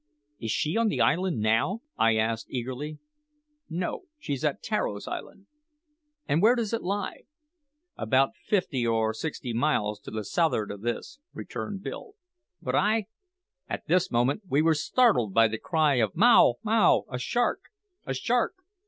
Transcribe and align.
"Is 0.39 0.49
she 0.49 0.77
on 0.77 0.87
the 0.87 0.99
island 0.99 1.41
now?" 1.41 1.81
I 1.95 2.15
asked 2.15 2.49
eagerly. 2.49 2.97
"No; 3.69 4.05
she's 4.17 4.43
at 4.43 4.63
Tararo's 4.63 5.07
island." 5.07 5.45
"And 6.27 6.41
where 6.41 6.55
does 6.55 6.73
it 6.73 6.81
lie?" 6.81 7.25
"About 7.97 8.35
fifty 8.35 8.87
or 8.87 9.13
sixty 9.13 9.53
miles 9.53 9.99
to 9.99 10.09
the 10.09 10.23
south'ard 10.23 10.71
o' 10.71 10.77
this," 10.77 11.19
returned 11.35 11.83
Bill; 11.83 12.13
"but 12.63 12.73
I" 12.73 13.09
At 13.69 13.85
this 13.85 14.09
moment 14.09 14.41
we 14.49 14.63
were 14.63 14.73
startled 14.73 15.35
by 15.35 15.47
the 15.47 15.59
cry 15.59 15.97
of 15.97 16.15
"mao! 16.15 16.55
mao 16.63 17.03
a 17.07 17.19
shark! 17.19 17.65
a 18.03 18.15
shark!" 18.15 18.55